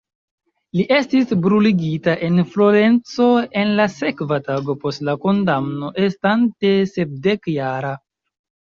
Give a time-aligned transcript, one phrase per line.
[0.77, 3.29] Li estis bruligita en Florenco
[3.63, 7.97] en la sekva tago post la kondamno, estante sepdek-jara.